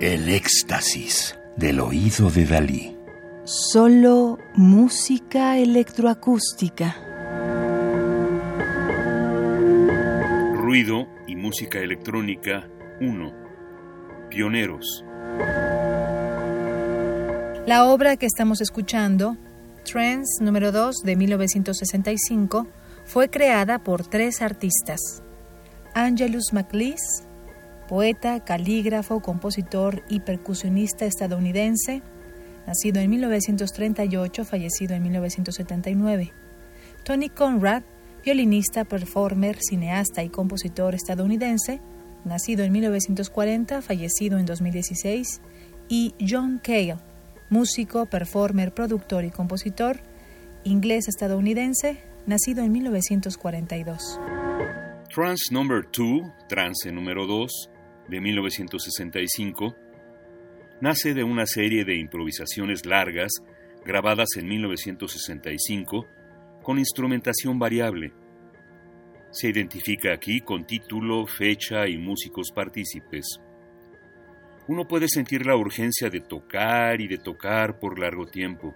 [0.00, 2.96] El éxtasis del oído de Dalí.
[3.42, 6.94] Solo música electroacústica.
[10.54, 12.68] Ruido y música electrónica
[13.00, 13.34] 1.
[14.30, 15.04] Pioneros.
[17.66, 19.36] La obra que estamos escuchando,
[19.84, 22.68] Trends número 2 de 1965,
[23.04, 25.24] fue creada por tres artistas.
[25.92, 27.27] Angelus MacLeese,
[27.88, 32.02] poeta, calígrafo, compositor y percusionista estadounidense,
[32.66, 36.32] nacido en 1938, fallecido en 1979.
[37.02, 37.82] Tony Conrad,
[38.24, 41.80] violinista, performer, cineasta y compositor estadounidense,
[42.24, 45.40] nacido en 1940, fallecido en 2016.
[45.88, 46.98] Y John Cale,
[47.48, 50.00] músico, performer, productor y compositor,
[50.64, 54.20] inglés-estadounidense, nacido en 1942.
[55.14, 57.70] Trance Number 2, Trance número 2,
[58.08, 59.76] de 1965,
[60.80, 63.32] nace de una serie de improvisaciones largas
[63.84, 66.06] grabadas en 1965
[66.62, 68.12] con instrumentación variable.
[69.30, 73.40] Se identifica aquí con título, fecha y músicos partícipes.
[74.68, 78.74] Uno puede sentir la urgencia de tocar y de tocar por largo tiempo.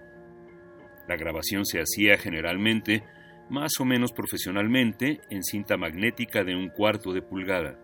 [1.07, 3.03] La grabación se hacía generalmente,
[3.49, 7.82] más o menos profesionalmente, en cinta magnética de un cuarto de pulgada.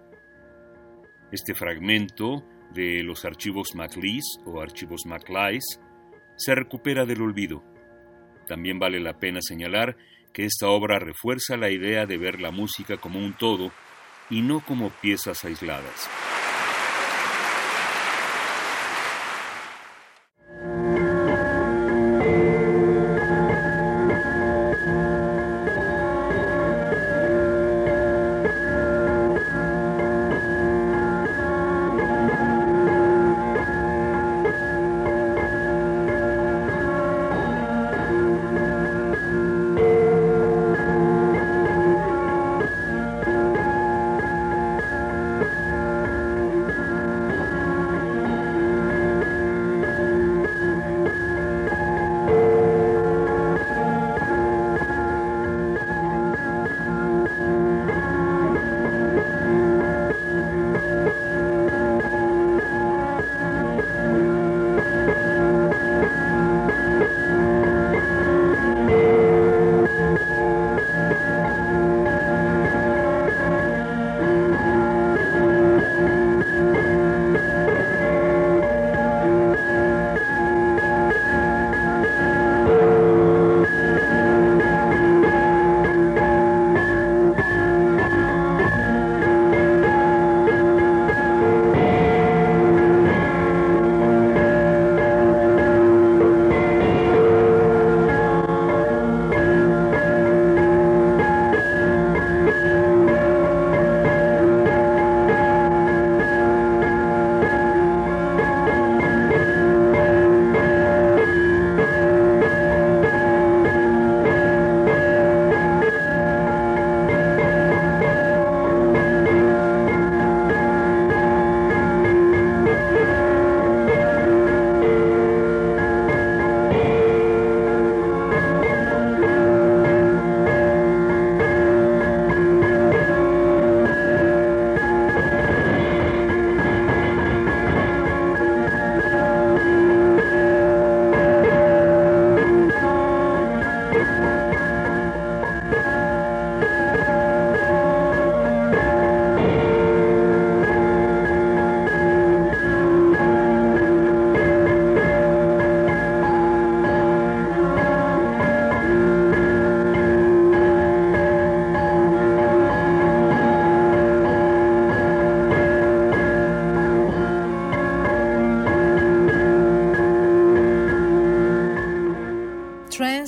[1.31, 5.79] Este fragmento de los archivos MacLeese o archivos MacLeese
[6.37, 7.63] se recupera del olvido.
[8.47, 9.95] También vale la pena señalar
[10.33, 13.71] que esta obra refuerza la idea de ver la música como un todo
[14.29, 16.09] y no como piezas aisladas.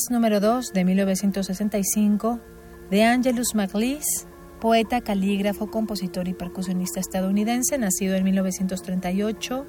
[0.09, 2.41] Número 2 de 1965
[2.89, 4.27] de Angelus MacLeese,
[4.59, 9.65] poeta, calígrafo, compositor y percusionista estadounidense, nacido en 1938,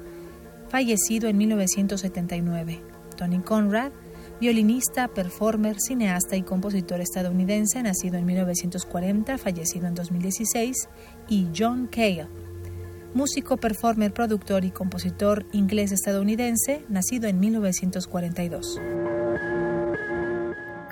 [0.67, 2.81] fallecido en 1979.
[3.15, 3.93] Tony Conrad,
[4.41, 10.89] violinista, performer, cineasta y compositor estadounidense, nacido en 1940, fallecido en 2016,
[11.29, 12.27] y John Cale,
[13.13, 18.81] músico, performer, productor y compositor inglés-estadounidense, nacido en 1942.